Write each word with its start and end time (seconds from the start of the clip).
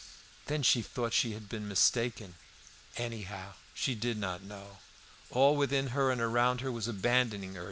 Then 0.47 0.63
she 0.63 0.81
thought 0.81 1.13
she 1.13 1.33
had 1.33 1.47
been 1.47 1.67
mistaken. 1.67 2.33
Anyhow, 2.97 3.53
she 3.75 3.93
did 3.93 4.17
not 4.17 4.41
know. 4.41 4.79
All 5.29 5.55
within 5.55 5.89
her 5.89 6.09
and 6.09 6.19
around 6.19 6.61
her 6.61 6.71
was 6.71 6.87
abandoning 6.87 7.53
her. 7.53 7.59